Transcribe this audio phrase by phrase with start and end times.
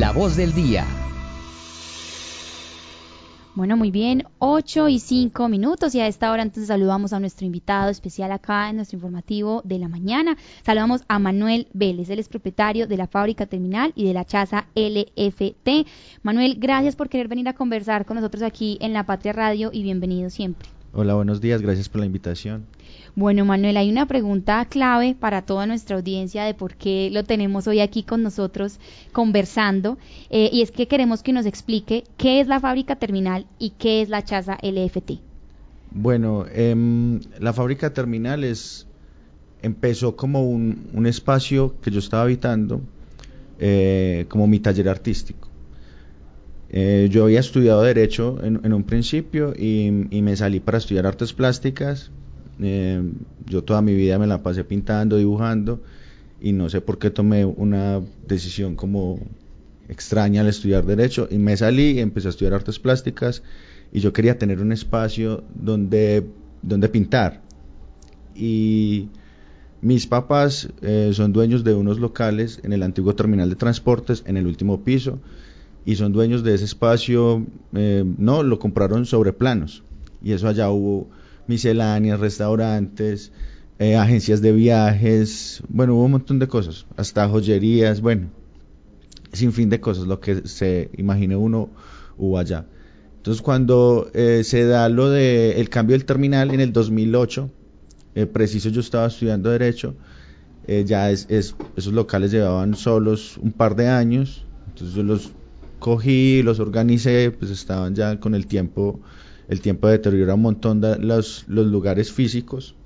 [0.00, 0.86] La voz del día.
[3.54, 7.44] Bueno, muy bien, 8 y 5 minutos y a esta hora entonces saludamos a nuestro
[7.44, 10.38] invitado especial acá en nuestro informativo de la mañana.
[10.64, 14.68] Saludamos a Manuel Vélez, él es propietario de la fábrica terminal y de la chaza
[14.74, 15.86] LFT.
[16.22, 19.82] Manuel, gracias por querer venir a conversar con nosotros aquí en La Patria Radio y
[19.82, 20.66] bienvenido siempre.
[20.94, 22.64] Hola, buenos días, gracias por la invitación.
[23.20, 27.66] Bueno, Manuel, hay una pregunta clave para toda nuestra audiencia de por qué lo tenemos
[27.66, 28.80] hoy aquí con nosotros
[29.12, 29.98] conversando,
[30.30, 34.00] eh, y es que queremos que nos explique qué es la fábrica terminal y qué
[34.00, 35.18] es la chaza LFT.
[35.90, 38.86] Bueno, em, la fábrica terminal es,
[39.60, 42.80] empezó como un, espacio que yo estaba habitando,
[43.58, 45.46] eh, como mi taller artístico.
[46.70, 52.12] Eh, yo había estudiado Derecho en, un principio y, me salí para estudiar artes plásticas
[52.62, 53.02] eh,
[53.46, 55.82] yo toda mi vida me la pasé pintando, dibujando
[56.40, 59.20] y no sé por qué tomé una decisión como
[59.88, 63.42] extraña al estudiar derecho y me salí y empecé a estudiar artes plásticas
[63.92, 66.24] y yo quería tener un espacio donde,
[66.62, 67.42] donde pintar.
[68.34, 69.08] Y
[69.80, 74.36] mis papás eh, son dueños de unos locales en el antiguo terminal de transportes en
[74.36, 75.18] el último piso
[75.84, 79.82] y son dueños de ese espacio, eh, no, lo compraron sobre planos
[80.22, 81.08] y eso allá hubo
[81.50, 83.32] misceláneas, restaurantes,
[83.78, 88.30] eh, agencias de viajes, bueno, hubo un montón de cosas, hasta joyerías, bueno,
[89.32, 91.68] sin fin de cosas, lo que se imagine uno
[92.16, 92.66] hubo allá.
[93.16, 97.50] Entonces cuando eh, se da lo del el cambio del terminal en el 2008,
[98.14, 99.94] eh, preciso yo estaba estudiando derecho,
[100.84, 105.32] ya es, esos locales llevaban solos un par de años, entonces yo los
[105.80, 109.00] cogí, los organicé, pues estaban ya con el tiempo
[109.50, 112.76] el tiempo deteriora un montón de los, lugares físicos.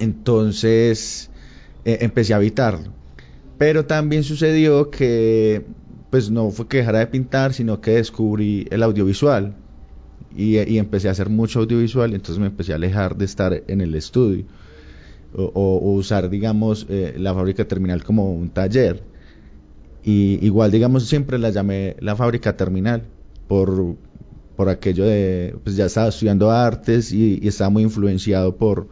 [0.00, 1.30] Entonces
[1.84, 2.92] eh, empecé a habitarlo.
[3.58, 5.64] Pero también sucedió que
[6.10, 9.54] pues no fue que dejara de pintar, sino que descubrí el audiovisual
[10.36, 13.94] y, empecé a hacer mucho audiovisual, entonces me empecé a alejar de estar en el
[13.94, 14.44] estudio
[15.34, 19.02] o, usar, digamos, eh, la fábrica terminal como un taller.
[20.02, 23.04] Y igual, digamos, siempre la llamé la fábrica terminal
[23.46, 23.96] por,
[24.58, 28.88] por aquello de, pues ya estaba estudiando artes y, estaba muy influenciado por,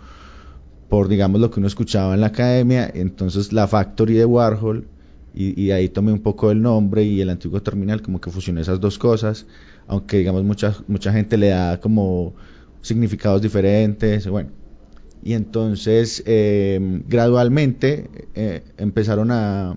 [0.89, 4.87] por, digamos, lo que uno escuchaba en la academia, entonces la Factory de Warhol,
[5.35, 8.79] y, ahí tomé un poco el nombre y el antiguo terminal, como que fusioné esas
[8.79, 9.47] dos cosas,
[9.89, 12.35] aunque digamos mucha, mucha gente le da como
[12.81, 14.51] significados diferentes, bueno.
[15.25, 16.79] Y entonces eh,
[17.09, 19.75] gradualmente eh, empezaron a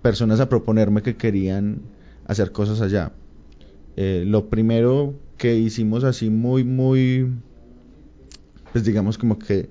[0.00, 1.82] personas a proponerme que querían
[2.26, 3.12] hacer cosas allá.
[3.96, 7.30] Eh, lo primero que hicimos así muy, muy,
[8.72, 9.70] pues digamos como que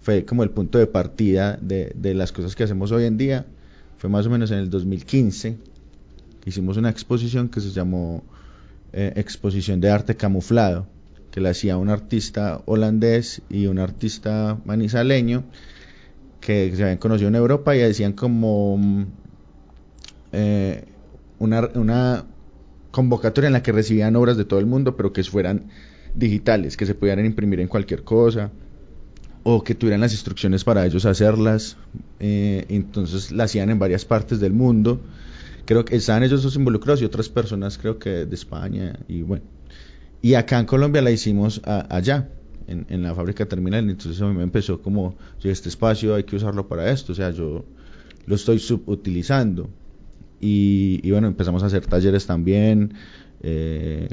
[0.00, 3.46] fue como el punto de partida de, las cosas que hacemos hoy en día,
[3.98, 5.58] fue más o menos en el 2015.
[6.46, 8.24] Hicimos una exposición que se llamó
[8.94, 10.86] eh, Exposición de Arte Camuflado,
[11.30, 15.44] que la hacía un artista holandés y un artista manizaleño
[16.40, 19.06] que se habían conocido en Europa y decían como
[20.32, 20.84] eh,
[21.38, 22.24] una, una
[22.90, 25.70] convocatoria en la que recibían obras de todo el mundo, pero que fueran
[26.14, 28.50] digitales, que se pudieran imprimir en cualquier cosa,
[29.42, 31.76] o que tuvieran las instrucciones para ellos hacerlas.
[32.18, 35.00] Eh, entonces la hacían en varias partes del mundo.
[35.64, 39.44] Creo que estaban ellos dos involucrados y otras personas, creo que de España, y bueno.
[40.22, 42.28] Y acá en Colombia la hicimos allá,
[42.70, 43.88] en, la fábrica terminal.
[43.88, 47.30] Entonces a mí me empezó como, este espacio hay que usarlo para esto, o sea,
[47.30, 47.64] yo
[48.26, 49.68] lo estoy subutilizando.
[50.40, 52.94] Y, bueno, empezamos a hacer talleres también.
[53.42, 54.08] Eh,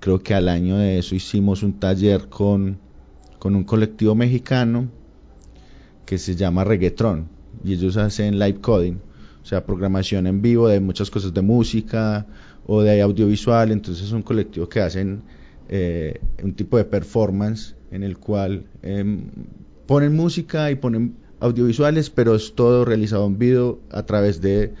[0.00, 2.78] creo que al año de eso hicimos un taller con,
[3.38, 4.88] con un colectivo mexicano
[6.06, 7.28] que se llama Reggaetron
[7.64, 8.98] y ellos hacen live coding,
[9.42, 12.26] o sea, programación en vivo de muchas cosas de música
[12.66, 15.22] o de audiovisual, entonces es un colectivo que hacen
[15.68, 19.24] eh, un tipo de performance en el cual em,
[19.86, 24.74] ponen música y ponen audiovisuales, pero es todo realizado en video a través de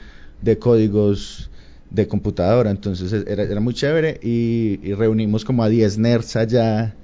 [0.46, 1.50] de códigos
[1.90, 6.94] de computadora, entonces era, era muy chévere y, reunimos como a 10 nerds allá,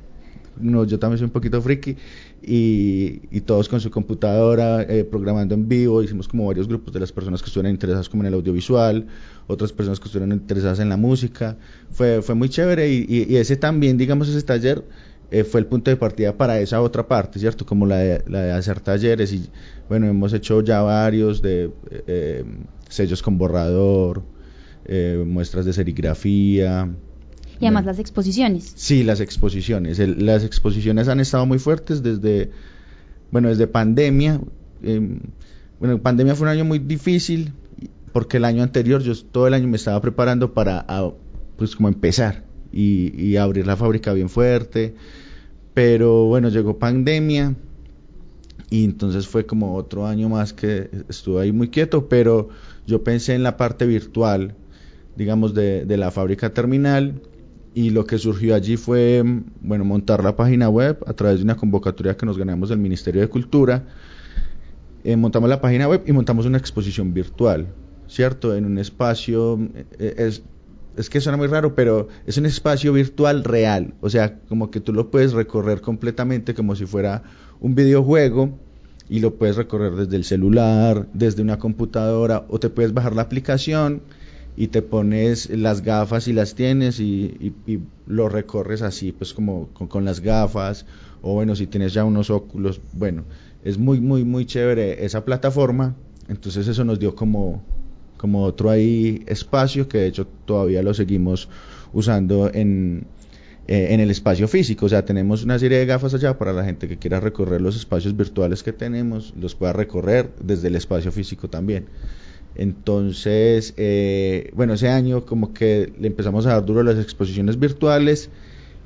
[0.61, 1.97] no, yo también soy un poquito friki,
[2.41, 7.13] y, todos con su computadora eh, programando en vivo, hicimos como varios grupos de las
[7.13, 9.07] personas que estuvieran interesadas como en el audiovisual,
[9.49, 11.57] otras personas que estuvieran interesadas en la música,
[11.91, 14.85] fue, fue muy chévere y, ese también, digamos, ese taller
[15.33, 17.67] eh, fue el punto de partida para esa otra parte, ¿cierto?
[17.67, 19.49] Como la de, la de hacer talleres y
[19.89, 21.71] bueno, hemos hecho ya varios de...
[22.07, 22.45] Eh,
[22.93, 24.23] sellos con borrador,
[24.85, 26.91] eh, muestras de serigrafía.
[27.59, 28.73] Y además las exposiciones.
[28.77, 29.99] Sí, las exposiciones.
[29.99, 32.51] las exposiciones han estado muy fuertes desde,
[33.31, 34.41] bueno, desde pandemia.
[34.83, 35.21] Em,
[35.79, 37.53] bueno, pandemia fue un año muy difícil
[38.13, 40.85] porque el año anterior yo todo el año me estaba preparando para
[41.57, 44.95] pues como empezar y, y abrir la fábrica bien fuerte,
[45.75, 47.55] pero bueno, llegó pandemia
[48.71, 52.49] y entonces fue como otro año más que estuve ahí muy quieto, pero
[52.87, 54.55] yo pensé en la parte virtual,
[55.17, 57.21] digamos, de, de la fábrica terminal
[57.75, 59.23] y lo que surgió allí fue,
[59.61, 63.21] bueno, montar la página web a través de una convocatoria que nos ganamos del Ministerio
[63.21, 63.85] de Cultura.
[65.05, 67.67] Eh, montamos la página web y montamos una exposición virtual,
[68.09, 68.55] ¿cierto?
[68.55, 69.59] En un espacio,
[69.99, 70.31] eh,
[70.97, 74.81] es que suena muy raro, pero es un espacio virtual real, o sea, como que
[74.81, 77.23] tú lo puedes recorrer completamente como si fuera
[77.61, 78.59] un videojuego
[79.09, 83.23] y lo puedes recorrer desde el celular, desde una computadora o te puedes bajar la
[83.23, 84.03] aplicación
[84.57, 87.53] y te pones las gafas y las tienes y,
[88.07, 90.87] lo recorres así, pues como con, las gafas,
[91.23, 93.25] o bueno, si tienes ya unos óculos, bueno,
[93.65, 95.95] es muy, muy, muy chévere esa plataforma,
[96.29, 97.63] entonces eso nos dio como,
[98.23, 101.49] como otro ahí espacio que de hecho todavía lo seguimos
[101.93, 103.09] usando en,
[103.67, 106.65] eh, en el espacio físico, o sea, tenemos una serie de gafas allá para la
[106.65, 111.11] gente que quiera recorrer los espacios virtuales que tenemos, los pueda recorrer desde el espacio
[111.11, 111.87] físico también.
[112.55, 117.59] Entonces, eh, bueno, ese año como que le empezamos a dar duro a las exposiciones
[117.59, 118.31] virtuales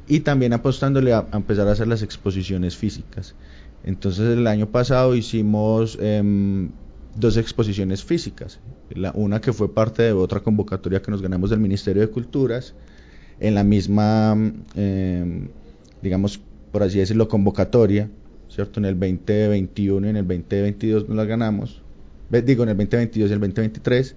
[0.08, 3.34] y también apostándole a, empezar a hacer las exposiciones físicas.
[3.84, 6.70] Entonces, el año pasado hicimos em,
[7.18, 8.60] dos exposiciones físicas.
[8.90, 12.74] La, una que fue parte de otra convocatoria que nos ganamos del Ministerio de Culturas,
[13.40, 14.36] en la misma,
[14.74, 15.48] em,
[16.02, 16.40] digamos,
[16.72, 18.10] por así decirlo, convocatoria,
[18.48, 18.80] ¿cierto?
[18.80, 21.82] En el 2021 y en el 2022 nos la ganamos
[22.30, 24.14] digo en el 2022 y el 2023,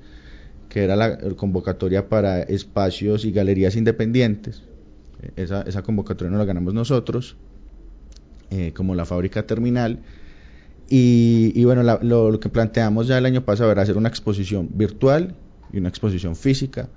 [0.69, 4.63] que era la convocatoria para espacios y galerías independientes.
[5.35, 7.35] Esa, convocatoria no la ganamos nosotros,
[8.51, 9.99] eh, como la fábrica terminal.
[10.91, 15.35] Y, bueno, lo, que planteamos ya el año pasado era hacer una exposición virtual
[15.71, 16.89] y una exposición física,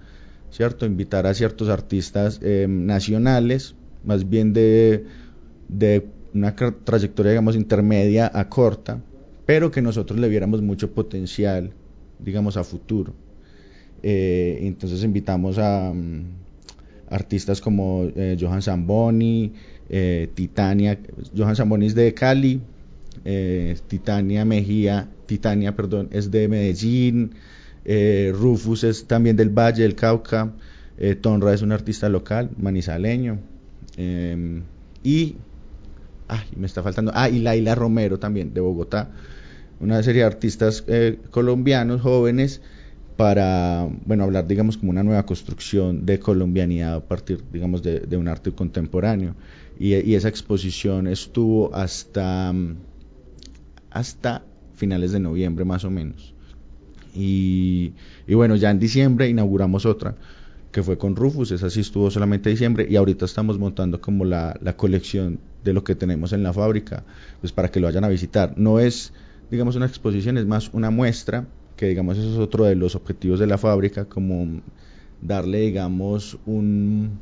[0.50, 0.86] ¿cierto?
[0.86, 3.74] Invitar a ciertos artistas eh, nacionales,
[4.04, 5.04] más bien de,
[5.68, 9.02] de una trayectoria, digamos, intermedia a corta,
[9.44, 11.74] pero que nosotros le viéramos mucho potencial,
[12.18, 13.12] digamos, a futuro.
[14.02, 16.24] Eh, entonces invitamos a mm,
[17.08, 19.52] artistas como eh, Johan Zamboni,
[19.88, 20.98] eh, Titania,
[21.36, 22.60] Johan Zamboni es de Cali,
[23.88, 27.34] Titania Mejía, Titania, perdón, es de Medellín,
[28.32, 30.52] Rufus es también del Valle del Cauca,
[31.20, 33.38] Tonra es un artista local, manizaleño,
[35.04, 35.36] y
[36.32, 39.10] ay, me está faltando, ah, y Laila Romero también, de Bogotá,
[39.80, 42.62] una serie de artistas eh, colombianos jóvenes
[43.16, 48.28] para, bueno, hablar, digamos, como una nueva construcción de colombianidad a partir, digamos, de, un
[48.28, 49.34] arte contemporáneo.
[49.78, 52.54] Y, esa exposición estuvo hasta,
[53.92, 54.42] hasta
[54.74, 56.34] finales de noviembre, más o menos.
[57.14, 57.92] Y,
[58.26, 60.16] y bueno, ya en diciembre inauguramos otra
[60.72, 64.58] que fue con Rufus, esa sí estuvo solamente diciembre y ahorita estamos montando como la,
[64.62, 67.04] la colección de lo que tenemos en la fábrica,
[67.40, 68.54] pues para que lo vayan a visitar.
[68.56, 69.12] No es,
[69.50, 71.46] digamos, una exposición, es más una muestra,
[71.76, 74.62] que digamos eso es otro de los objetivos de la fábrica, como
[75.20, 77.18] darle, digamos, un,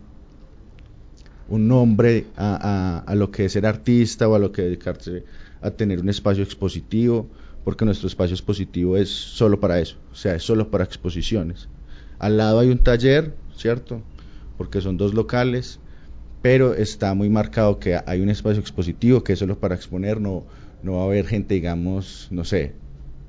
[1.49, 5.25] un nombre a, a, lo que es ser artista o a lo que dedicarse
[5.61, 7.27] a tener un espacio expositivo,
[7.65, 11.69] porque nuestro espacio expositivo es solo para eso, o sea, es solo para exposiciones.
[12.19, 14.03] Al lado hay un taller, ¿cierto?
[14.57, 15.79] Porque son dos locales,
[16.43, 20.45] pero está muy marcado que hay un espacio expositivo que es solo para exponer, no,
[20.83, 22.73] no va a haber gente, digamos, no sé,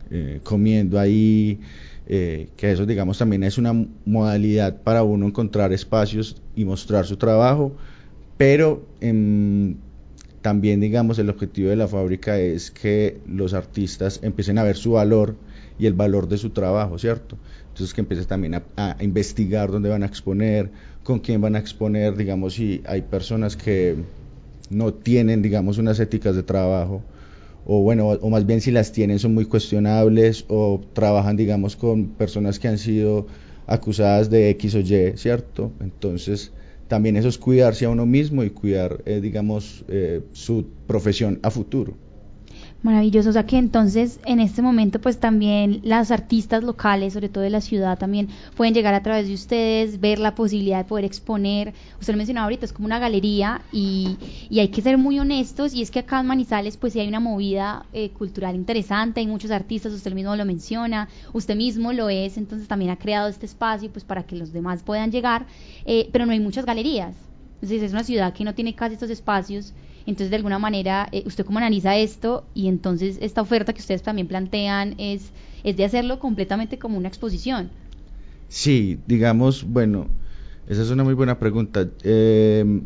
[0.09, 1.59] eh, comiendo ahí,
[2.07, 3.73] eh, que eso, digamos, también es una
[4.05, 7.73] modalidad para uno encontrar espacios y mostrar su trabajo,
[8.38, 8.85] pero
[10.41, 14.93] también, digamos, el objetivo de la fábrica es que los artistas empiecen a ver su
[14.93, 15.36] valor
[15.77, 17.38] y el valor de su trabajo, ¿cierto?
[17.69, 20.69] Entonces que empiece también a, investigar dónde van a exponer,
[21.03, 23.95] con quién van a exponer, digamos, si hay personas que
[24.69, 27.03] no tienen, digamos, unas éticas de trabajo,
[27.65, 32.07] o bueno, o más bien si las tienen son muy cuestionables, o trabajan, digamos, con
[32.07, 33.27] personas que han sido
[33.67, 35.71] acusadas de X o Y, ¿cierto?
[35.79, 36.51] Entonces,
[36.91, 41.50] también eso es cuidarse a uno mismo y cuidar, eh, digamos, eh, su profesión a
[41.50, 41.93] futuro.
[42.83, 47.43] Maravilloso, o sea que entonces en este momento pues también las artistas locales, sobre todo
[47.43, 51.05] de la ciudad también pueden llegar a través de ustedes, ver la posibilidad de poder
[51.05, 54.17] exponer, usted lo mencionaba ahorita, es como una galería y,
[54.50, 55.75] y hay que ser muy honestos.
[55.75, 59.27] Y es que acá en Manizales pues sí hay una movida eh, cultural interesante, hay
[59.27, 63.45] muchos artistas, usted mismo lo menciona, usted mismo lo es, entonces también ha creado este
[63.45, 65.45] espacio pues para que los demás puedan llegar,
[65.85, 67.15] eh, pero no hay muchas galerías,
[67.61, 69.71] entonces es una ciudad que no tiene casi estos espacios
[70.05, 72.46] Entonces, de alguna manera, eh, ¿usted cómo analiza esto?
[72.53, 75.31] Y entonces, esta oferta que ustedes también plantean es,
[75.63, 77.70] es de hacerlo completamente como una exposición.
[78.48, 80.08] Sí, digamos, bueno,
[80.67, 81.88] esa es una muy buena pregunta.
[82.03, 82.81] Eh,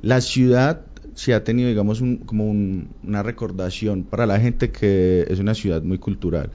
[0.00, 5.38] la ciudad se ha tenido, digamos, un, como una recordación para la gente que es
[5.38, 6.50] una ciudad muy cultural.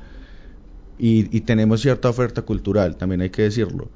[0.99, 3.89] Y, y tenemos cierta oferta cultural, también hay que decirlo.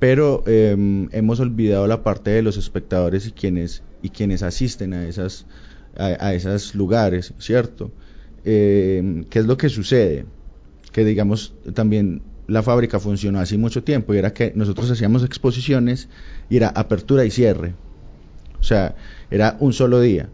[0.00, 5.06] Pero eh, hemos olvidado la parte de los espectadores y quienes, y quienes asisten a,
[5.06, 5.46] esas,
[5.96, 7.90] a, esos lugares, ¿cierto?
[8.44, 10.26] Eh, ¿Qué es lo que sucede?
[10.92, 16.08] Que digamos también la fábrica funcionó así mucho tiempo y era que nosotros hacíamos exposiciones
[16.48, 17.74] y era apertura y cierre.
[18.58, 18.96] O sea,
[19.30, 20.28] era un solo día.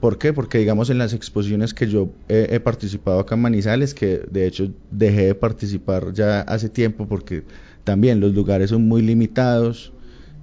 [0.00, 0.32] ¿Por qué?
[0.32, 4.70] Porque digamos en las exposiciones que yo he, participado acá en Manizales, que de hecho
[4.90, 7.42] dejé de participar ya hace tiempo porque
[7.82, 9.92] también los lugares son muy limitados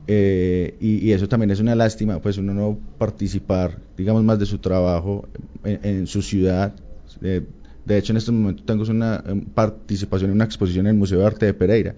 [0.07, 4.59] eh, y, eso también es una lástima, pues uno no participar, digamos, más de su
[4.59, 5.27] trabajo
[5.63, 6.75] en, su ciudad.
[7.21, 7.41] Eh,
[7.85, 11.19] de hecho, en este momento tengo una em, participación en una exposición en el Museo
[11.19, 11.95] de Arte de Pereira.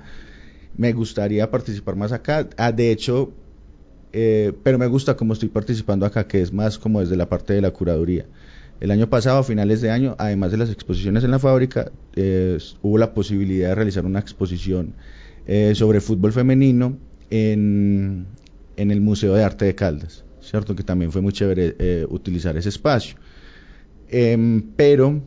[0.78, 2.48] Me gustaría participar más acá.
[2.58, 3.34] Ah, de hecho,
[4.14, 7.54] eh, pero me gusta cómo estoy participando acá, que es más como desde la parte
[7.54, 8.26] de la curaduría.
[8.80, 12.58] El año pasado, a finales de año, además de las exposiciones en la fábrica, eh,
[12.82, 14.94] hubo la posibilidad de realizar una exposición
[15.48, 16.98] eh, sobre fútbol femenino
[17.30, 18.28] en,
[18.76, 20.76] el Museo de Arte de Caldas, ¿cierto?
[20.76, 23.18] Que también fue muy chévere utilizar ese espacio.
[24.10, 25.22] Em, pero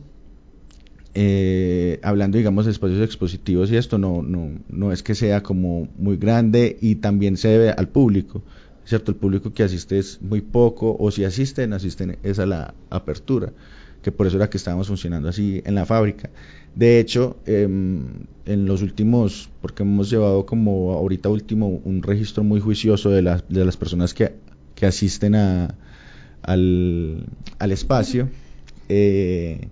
[1.13, 5.89] eh, hablando digamos de espacios expositivos y esto no, no, no es que sea como
[5.97, 8.41] muy grande y también se debe al público,
[8.85, 9.11] ¿cierto?
[9.11, 13.51] El público que asiste es muy poco o si asisten, asisten es a la apertura,
[14.01, 16.29] que por eso era que estábamos funcionando así en la fábrica.
[16.75, 22.59] De hecho, em, en los últimos, porque hemos llevado como ahorita último un registro muy
[22.59, 24.33] juicioso de, las de las personas que,
[24.75, 25.75] que asisten a,
[26.41, 27.25] al,
[27.59, 28.29] al espacio,
[28.89, 29.67] eh,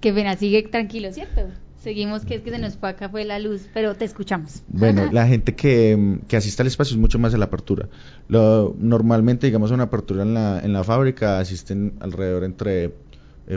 [0.00, 1.48] Qué pena, sigue tranquilo, ¿cierto?
[1.82, 4.62] Seguimos, que es que se nos fue acá fue la luz, pero te escuchamos.
[4.68, 7.88] Bueno, la gente que, que asiste al espacio es mucho más a la apertura.
[8.28, 12.92] Lo, normalmente, digamos, una apertura en la, en la fábrica asisten alrededor entre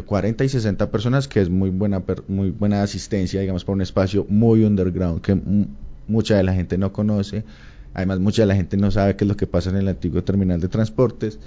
[0.08, 3.82] 40 eh, y 60 personas, que es muy buena, muy buena asistencia, digamos, para un
[3.84, 5.40] espacio muy underground, que
[6.08, 7.44] mucha de la gente no conoce.
[7.94, 10.24] Además, mucha de la gente no sabe qué es lo que pasa en el antiguo
[10.24, 11.38] terminal de transportes.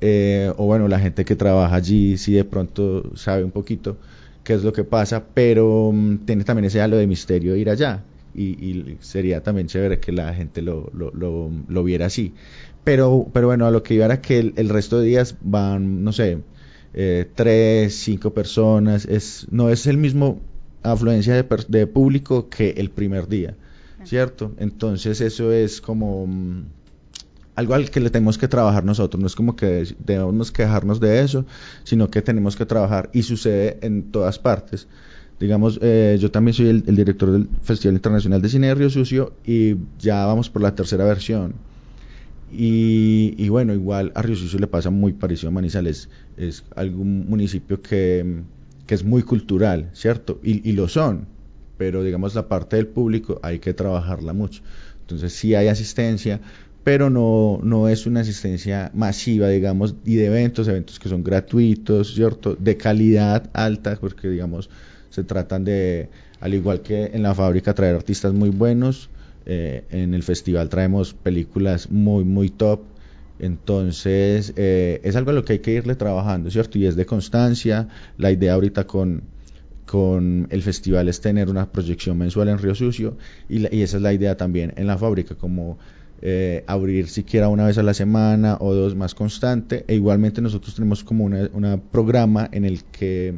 [0.00, 3.98] Eh, o bueno, la gente que trabaja allí sí de pronto sabe un poquito
[4.48, 7.68] qué es lo que pasa, pero mm, tiene también ese halo de misterio de ir
[7.68, 8.02] allá.
[8.34, 11.10] Y, sería también chévere que la gente lo, lo,
[11.68, 12.32] lo, viera así.
[12.82, 16.12] Pero, pero bueno, a lo que iba era que el, resto de días van, no
[16.12, 16.38] sé,
[16.94, 19.04] eh, tres, cinco personas.
[19.04, 20.40] Es, no es el mismo
[20.82, 23.54] afluencia de, de público que el primer día,
[24.04, 24.54] ¿cierto?
[24.56, 26.26] Entonces eso es como...
[27.58, 29.20] Algo al que le tenemos que trabajar nosotros.
[29.20, 31.44] No es como que debemos quejarnos de eso,
[31.82, 34.86] sino que tenemos que trabajar y sucede en todas partes.
[35.40, 39.32] Digamos, eh, yo también soy el, director del Festival Internacional de Cine de Río Sucio
[39.44, 41.54] y ya vamos por la tercera versión.
[42.52, 46.10] Y, bueno, igual a Río Sucio le pasa muy parecido a Manizales.
[46.36, 48.44] Es algún municipio que,
[48.86, 50.38] es muy cultural, ¿cierto?
[50.44, 51.26] Y, y lo son,
[51.76, 54.62] pero digamos la parte del público hay que trabajarla mucho.
[55.00, 56.40] Entonces sí hay asistencia,
[56.84, 62.14] pero no, no es una asistencia masiva, digamos, y de eventos, eventos que son gratuitos,
[62.14, 62.54] ¿cierto?
[62.54, 64.70] De calidad alta, porque, digamos,
[65.10, 66.08] se tratan de,
[66.40, 69.10] al igual que en la fábrica, traer artistas muy buenos,
[69.46, 72.80] eh, en el festival traemos películas muy, muy top,
[73.38, 76.78] entonces eh, es algo a lo que hay que irle trabajando, ¿cierto?
[76.78, 79.22] Y es de constancia, la idea ahorita con,
[79.86, 83.16] con el festival es tener una proyección mensual en Río Sucio
[83.48, 85.78] y, y esa es la idea también en la fábrica, como
[86.20, 89.84] eh, abrir siquiera una vez a la semana o dos más constante.
[89.86, 93.34] E igualmente nosotros tenemos como un programa en el que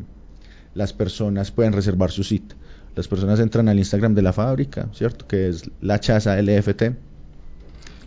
[0.75, 2.55] las personas pueden reservar su cita.
[2.97, 5.27] Las personas entran al Instagram de la fábrica, ¿cierto?
[5.27, 6.83] Que es la chaza LFT.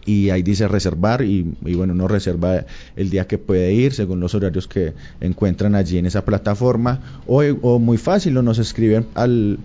[0.06, 2.65] Y ahí dice reservar y, y bueno, uno reserva
[2.98, 7.22] el día que puede ir según los horarios que encuentran allí en esa plataforma.
[7.25, 9.60] O, o muy fácil, o nos escriben al,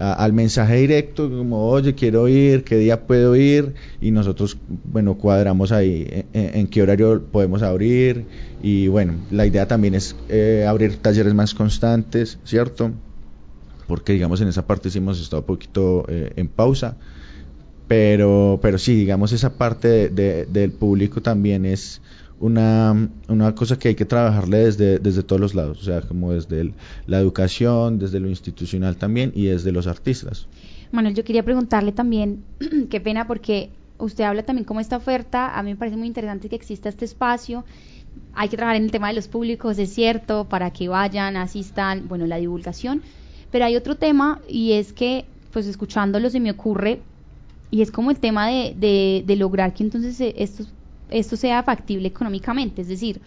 [0.00, 5.72] al mensaje directo, como, oye, quiero ir, qué día puedo ir, y nosotros, bueno, cuadramos
[5.72, 8.26] ahí en, qué horario podemos abrir,
[8.62, 12.92] y bueno, la idea también es eh, abrir talleres más constantes, ¿cierto?
[13.86, 16.96] Porque, digamos, en esa parte sí hemos estado un poquito eh, en pausa,
[17.86, 22.00] pero, pero sí, digamos, esa parte del público también es
[22.40, 26.32] una, una cosa que hay que trabajarle desde, desde todos los lados, o sea, como
[26.32, 26.72] desde
[27.06, 30.48] la educación, desde lo institucional también y desde los artistas.
[30.90, 32.42] Manuel, yo quería preguntarle también,
[32.90, 36.48] qué pena porque usted habla también como esta oferta, a mí me parece muy interesante
[36.48, 37.64] que exista este espacio,
[38.34, 42.08] hay que trabajar en el tema de los públicos, es cierto, para que vayan, asistan,
[42.08, 43.02] bueno, la divulgación.
[43.50, 47.00] Pero hay otro tema y es que, pues escuchándolo se me ocurre,
[47.70, 50.34] y es como el tema de, de, de lograr que entonces eh,
[51.10, 52.82] esto, sea factible económicamente.
[52.82, 53.20] Es decir,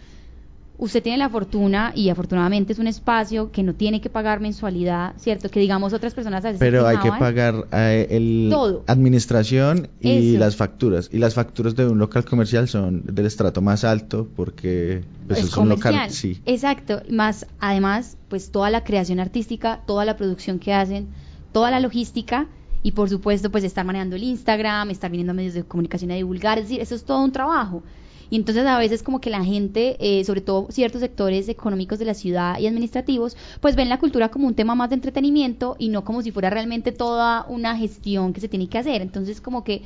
[0.76, 5.14] usted tiene la fortuna y afortunadamente es un espacio que no tiene que pagar mensualidad,
[5.18, 5.48] ¿cierto?
[5.48, 8.54] Que digamos otras personas a veces Pero hay que pagar eh, el
[8.86, 11.08] administración y las facturas.
[11.12, 15.56] Y las facturas de un local comercial son del estrato más alto porque pues, es,
[15.56, 16.40] un local, sí.
[16.46, 21.08] Exacto, más además pues toda la creación artística, toda la producción que hacen,
[21.52, 22.48] toda la logística
[22.84, 26.14] y por supuesto pues estar manejando el Instagram, estar viniendo a medios de comunicación a
[26.14, 27.82] divulgar, es decir, eso es todo un trabajo.
[28.28, 32.04] Y entonces a veces como que la gente, eh, sobre todo ciertos sectores económicos de
[32.04, 35.88] la ciudad y administrativos, pues ven la cultura como un tema más de entretenimiento y
[35.88, 39.00] no como si fuera realmente toda una gestión que se tiene que hacer.
[39.00, 39.82] Entonces como que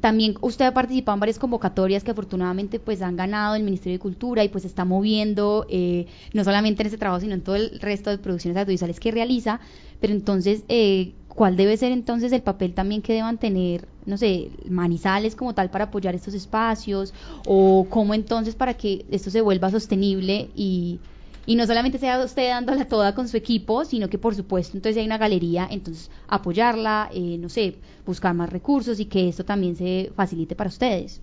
[0.00, 4.02] también usted ha participado en varias convocatorias que afortunadamente pues han ganado el Ministerio de
[4.02, 7.78] Cultura y pues está moviendo eh, no solamente en ese trabajo sino en todo el
[7.80, 9.58] resto de producciones audiovisuales que realiza
[10.00, 14.50] pero entonces eh, cuál debe ser entonces el papel también que deban tener, no sé,
[14.70, 17.12] manizales como tal para apoyar estos espacios
[17.44, 20.98] o cómo entonces para que esto se vuelva sostenible y,
[21.44, 24.98] y no solamente sea usted dándola toda con su equipo, sino que por supuesto entonces
[24.98, 27.76] hay una galería, entonces apoyarla, eh, no sé,
[28.06, 31.20] buscar más recursos y que esto también se facilite para ustedes.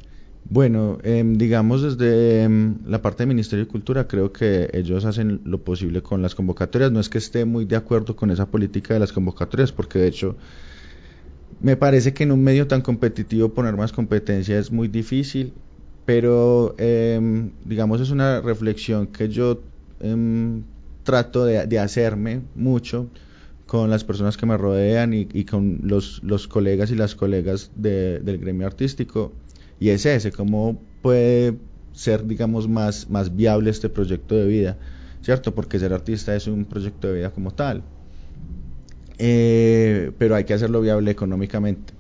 [0.50, 5.42] Bueno, em, digamos desde em, la parte del Ministerio de Cultura, creo que ellos hacen
[5.46, 6.92] lo posible con las convocatorias.
[6.92, 10.08] No es que esté muy de acuerdo con esa política de las convocatorias, porque de
[10.08, 10.36] hecho
[11.62, 15.54] me parece que en un medio tan competitivo poner más competencia es muy difícil,
[16.06, 19.62] pero em, digamos es una reflexión que yo
[21.04, 23.08] trato de, hacerme mucho
[23.66, 28.38] con las personas que me rodean y, con los, los, colegas y las colegas del
[28.40, 29.32] gremio artístico
[29.80, 31.56] y es ese, cómo puede
[31.94, 34.78] ser, digamos, más, más viable este proyecto de vida,
[35.22, 35.54] ¿cierto?
[35.54, 37.84] Porque ser artista es un proyecto de vida como tal.
[39.20, 41.94] Eh, pero hay que hacerlo viable económicamente.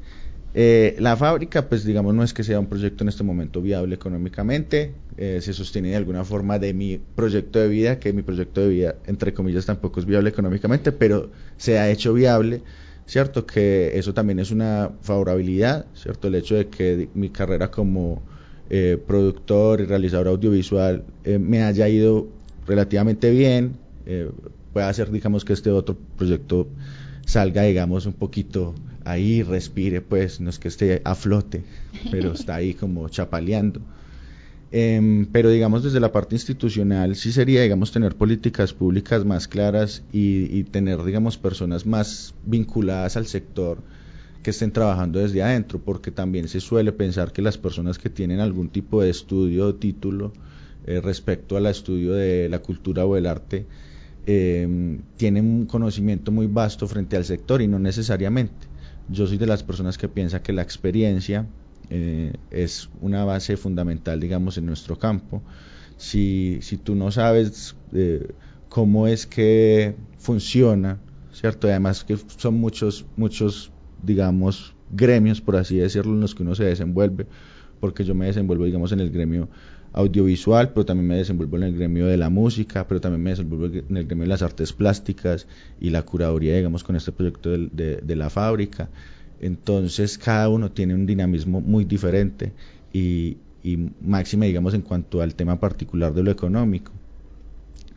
[0.56, 3.96] Eh, la fábrica, pues digamos, no es que sea un proyecto en este momento viable
[3.96, 8.62] económicamente, eh, se sostiene de alguna forma de mi proyecto de vida, que mi proyecto
[8.62, 12.62] de vida, entre comillas, tampoco es viable económicamente, pero se ha hecho viable
[13.06, 13.46] ¿cierto?
[13.46, 16.28] Que eso también es una favorabilidad, ¿cierto?
[16.28, 18.22] El hecho de que mi carrera como
[18.70, 22.28] eh, productor y realizador audiovisual eh, me haya ido
[22.66, 24.30] relativamente bien, eh,
[24.72, 26.68] puede hacer, digamos, que este otro proyecto
[27.26, 28.74] salga, digamos, un poquito
[29.06, 31.64] ahí, respire, pues, no es que esté a flote,
[32.10, 33.82] pero está ahí como chapaleando.
[34.76, 40.02] Em, pero digamos desde la parte institucional sí sería digamos tener políticas públicas más claras
[40.12, 43.78] y, tener digamos personas más vinculadas al sector
[44.42, 48.40] que estén trabajando desde adentro porque también se suele pensar que las personas que tienen
[48.40, 50.34] algún tipo de estudio o título
[50.88, 53.68] eh, respecto al estudio de la cultura o el arte
[54.26, 58.66] em, tienen un conocimiento muy vasto frente al sector y no necesariamente.
[59.08, 61.46] Yo soy de las personas que piensa que la experiencia
[61.96, 65.44] eh, es una base fundamental, digamos, en nuestro campo.
[65.96, 68.34] Si, si tú no sabes eh,
[68.68, 70.98] cómo es que funciona,
[71.32, 71.68] ¿cierto?
[71.68, 76.64] además que son muchos, muchos, digamos, gremios, por así decirlo, en los que uno se
[76.64, 77.28] desenvuelve,
[77.80, 79.48] porque yo me desenvuelvo, digamos, en el gremio
[79.92, 83.68] audiovisual, pero también me desenvuelvo en el gremio de la música, pero también me desenvuelvo
[83.68, 85.46] en el gremio de las artes plásticas
[85.80, 88.90] y la curaduría, digamos, con este proyecto de, de la fábrica.
[89.44, 92.54] Entonces cada uno tiene un dinamismo muy diferente
[92.92, 96.92] y, y máxime, digamos, en cuanto al tema particular de lo económico.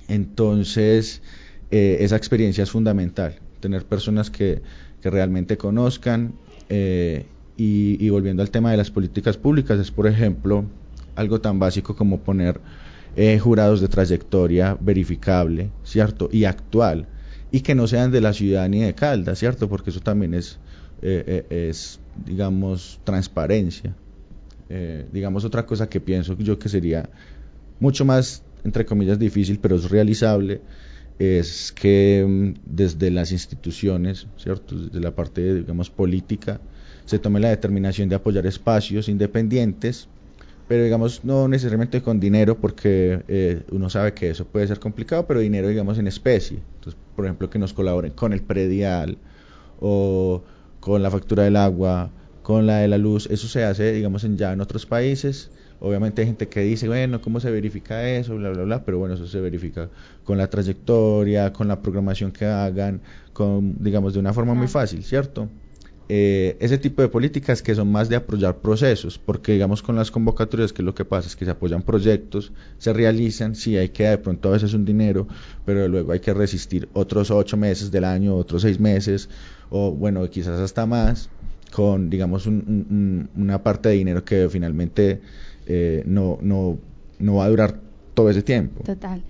[0.08, 1.22] Entonces,
[1.70, 4.62] eh, esa experiencia es fundamental, tener personas que,
[5.02, 6.32] que realmente conozcan
[6.68, 10.64] eh, y, volviendo al tema de las políticas públicas, es por ejemplo
[11.14, 12.60] algo tan básico como poner
[13.16, 16.28] eh, jurados de trayectoria verificable, ¿cierto?
[16.30, 17.06] Y actual,
[17.50, 19.68] y que no sean de la ciudad ni de Caldas, ¿cierto?
[19.68, 20.58] Porque eso también es
[21.02, 23.94] eh, eh, es, digamos, transparencia.
[24.68, 27.08] Eh, digamos, otra cosa que pienso yo que sería
[27.78, 30.62] mucho más, entre comillas, difícil, pero es realizable,
[31.18, 34.74] es que mm, desde las instituciones, ¿cierto?
[34.74, 36.60] Desde la parte, digamos, política,
[37.04, 40.08] se tome la determinación de apoyar espacios independientes,
[40.66, 45.38] pero digamos no necesariamente con dinero porque uno sabe que eso puede ser complicado, pero
[45.38, 46.58] dinero digamos en especie.
[46.74, 49.16] Entonces, por ejemplo, que nos colaboren con el predial
[49.78, 50.42] o
[50.86, 52.12] con la factura del agua,
[52.44, 55.50] con la de la luz, eso se hace, digamos, en, ya en otros países.
[55.80, 58.36] Obviamente hay gente que dice, bueno, ¿cómo se verifica eso?
[58.36, 59.90] Bla, bla, bla, pero bueno, eso se verifica
[60.22, 63.00] con la trayectoria, con la programación que hagan,
[63.32, 65.48] con, digamos, de una forma muy fácil, ¿cierto?
[66.08, 70.10] Eh, ese tipo de políticas que son más de apoyar procesos, porque digamos con las
[70.10, 74.04] convocatorias que lo que pasa es que se apoyan proyectos, se realizan, sí hay que
[74.04, 75.26] de pronto a veces un dinero,
[75.64, 79.28] pero luego hay que resistir otros ocho meses del año, otros seis meses,
[79.70, 81.28] o bueno, quizás hasta más,
[81.72, 85.20] con digamos una parte de dinero que finalmente
[85.66, 86.78] eh, no, no,
[87.18, 87.80] no va a durar
[88.14, 88.84] todo ese tiempo.
[88.84, 89.22] Total.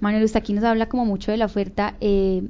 [0.00, 1.96] Manuel, usted aquí nos habla como mucho de la oferta.
[2.00, 2.42] Eh,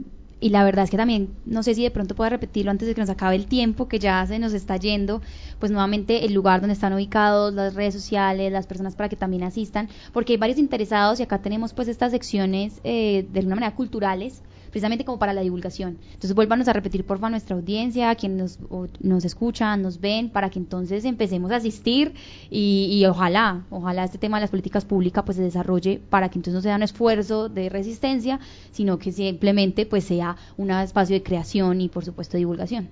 [0.44, 2.94] y la verdad es que también, no sé si de pronto pueda repetirlo antes de
[2.94, 5.22] que nos acabe el tiempo, que ya se nos está yendo,
[5.58, 9.42] pues nuevamente el lugar donde están ubicados, las redes sociales, las personas para que también
[9.42, 13.74] asistan, porque hay varios interesados y acá tenemos pues estas secciones eh, de alguna manera
[13.74, 14.42] culturales
[14.74, 15.98] precisamente como para la divulgación.
[16.14, 20.30] Entonces vuélvanos a repetir porfa a nuestra audiencia, a quienes nos, nos escuchan, nos ven,
[20.30, 22.12] para que entonces empecemos a asistir
[22.50, 26.54] y, ojalá, ojalá este tema de las políticas públicas pues se desarrolle para que entonces
[26.54, 28.40] no sea un esfuerzo de resistencia,
[28.72, 32.88] sino que simplemente pues sea un espacio de creación y por supuesto divulgación.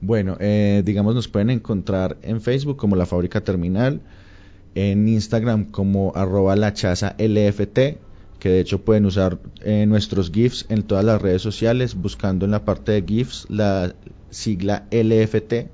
[0.00, 4.00] Bueno, eh, digamos nos pueden encontrar en Facebook como La Fábrica Terminal,
[4.74, 7.98] en Instagram como arroba la chaza LFT
[8.42, 12.50] que de hecho pueden usar eh, nuestros GIFs en todas las redes sociales, buscando en
[12.50, 13.94] la parte de GIFs la
[14.30, 15.68] sigla LFT.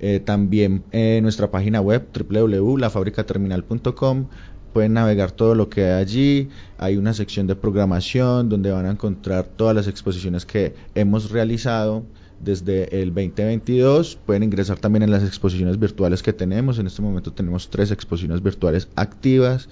[0.00, 4.26] Eh, también en nuestra página web www.lafabricaterminal.com
[4.72, 6.48] pueden navegar todo lo que hay allí.
[6.78, 12.06] Hay una sección de programación donde van a encontrar todas las exposiciones que hemos realizado
[12.40, 14.18] desde el 2022.
[14.24, 16.78] Pueden ingresar también en las exposiciones virtuales que tenemos.
[16.78, 19.68] En este momento tenemos tres exposiciones virtuales activas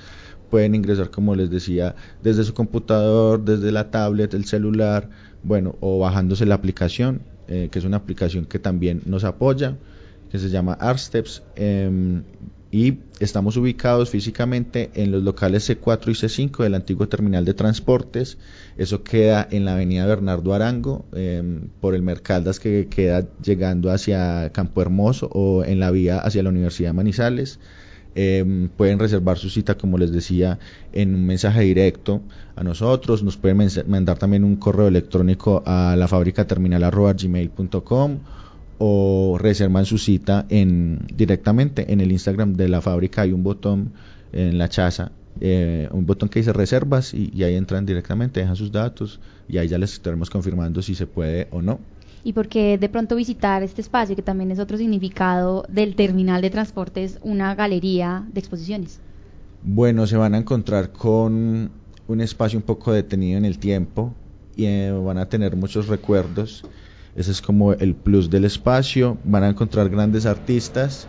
[0.51, 5.09] pueden ingresar, como les decía, desde su computador, desde la tablet, el celular,
[5.43, 9.77] bueno, o bajándose la aplicación, eh, que es una aplicación que también nos apoya,
[10.31, 11.43] que se llama ArtSteps.
[11.55, 12.23] Em,
[12.73, 18.39] y estamos ubicados físicamente en los locales C4 y C5 del antiguo terminal de transportes.
[18.77, 24.51] Eso queda en la avenida Bernardo Arango, em, por el Mercaldas que queda llegando hacia
[24.53, 27.61] Campo Hermoso o en la vía hacia la Universidad de Manizales.
[28.19, 30.59] Em, pueden reservar su cita, como les decía,
[30.95, 32.23] en un mensaje directo
[32.57, 33.23] a nosotros.
[33.23, 38.19] Nos pueden mandar también un correo electrónico a la fábrica terminal gmail.com
[38.79, 43.21] o reservan su cita en, directamente en el Instagram de la fábrica.
[43.21, 43.93] Hay un botón
[44.33, 48.73] en la chaza, eh, un botón que dice reservas y ahí entran directamente, dejan sus
[48.73, 51.81] datos y ahí ya les estaremos confirmando si se puede o no
[52.27, 56.51] y porque de pronto visitar este espacio, que también es otro significado del terminal de
[56.51, 58.99] transportes, una galería de exposiciones.
[59.63, 61.71] Bueno, se van a encontrar con
[62.09, 64.13] un espacio un poco detenido en el tiempo
[64.57, 66.65] y eh, van a tener muchos recuerdos.
[67.15, 69.19] Ese es como el plus del espacio.
[69.23, 71.07] Van a encontrar grandes artistas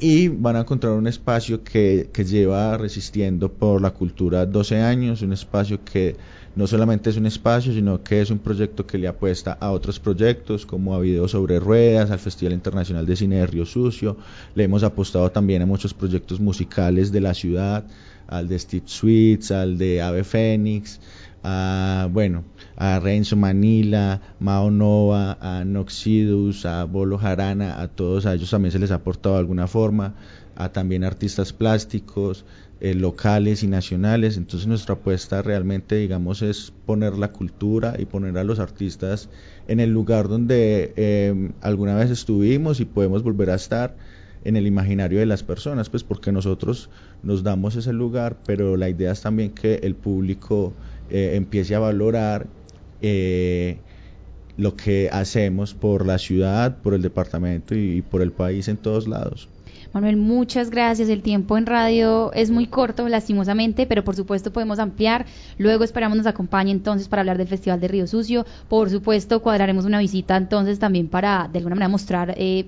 [0.00, 5.22] y van a encontrar un espacio que, que lleva resistiendo por la cultura 12 años,
[5.22, 6.16] un espacio que
[6.58, 10.00] no solamente es un espacio, sino que es un proyecto que le apuesta a otros
[10.00, 14.16] proyectos, como a Videos sobre Ruedas, al Festival Internacional de Cine de Río Sucio.
[14.56, 17.84] Le hemos apostado también a muchos proyectos musicales de la ciudad,
[18.26, 21.00] al de Steve Sweets, al de Ave Fénix,
[21.44, 22.44] a, bueno,
[22.80, 28.70] a Renzo Manila, Mao Nova, a Noxidus, a Bolo Jarana, a todos a ellos también
[28.70, 30.14] se les ha aportado de alguna forma,
[30.54, 32.44] a también artistas plásticos,
[32.80, 34.36] eh, locales y nacionales.
[34.36, 39.28] Entonces nuestra apuesta realmente, digamos, es poner la cultura y poner a los artistas
[39.66, 43.96] en el lugar donde eh, alguna vez estuvimos y podemos volver a estar
[44.44, 46.90] en el imaginario de las personas, pues porque nosotros
[47.24, 50.72] nos damos ese lugar, pero la idea es también que el público
[51.10, 52.46] eh, empiece a valorar
[53.00, 59.06] lo que hacemos por la ciudad, por el departamento y por el país en todos
[59.06, 59.48] lados.
[59.92, 61.08] Manuel, muchas gracias.
[61.08, 65.24] El tiempo en radio es muy corto, lastimosamente, pero por supuesto podemos ampliar.
[65.56, 68.44] Luego esperamos nos acompañe entonces para hablar del Festival de Río Sucio.
[68.68, 72.66] Por supuesto, cuadraremos una visita entonces también para de alguna manera mostrar eh,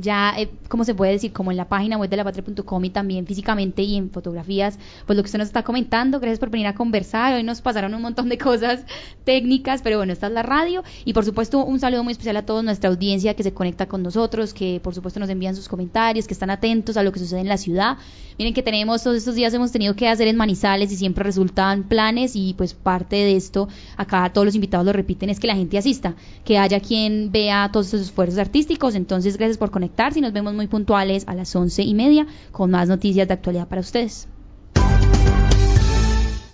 [0.00, 2.90] ya, eh, como se puede decir, como en la página web de la patria.com y
[2.90, 6.66] también físicamente y en fotografías, pues lo que usted nos está comentando, gracias por venir
[6.66, 8.84] a conversar, hoy nos pasaron un montón de cosas
[9.24, 10.82] técnicas, pero bueno, esta es la radio.
[11.04, 14.02] Y por supuesto un saludo muy especial a toda nuestra audiencia que se conecta con
[14.02, 17.40] nosotros, que por supuesto nos envían sus comentarios, que están atentos a lo que sucede
[17.40, 17.96] en la ciudad.
[18.38, 21.88] Miren que tenemos, todos estos días hemos tenido que hacer en Manizales y siempre resultan
[21.88, 25.56] planes y pues parte de esto, acá todos los invitados lo repiten, es que la
[25.56, 30.20] gente asista, que haya quien vea todos estos esfuerzos artísticos, entonces gracias por conectar y
[30.20, 33.80] nos vemos muy puntuales a las once y media con más noticias de actualidad para
[33.80, 34.28] ustedes.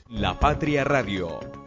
[0.08, 1.63] La Patria Radio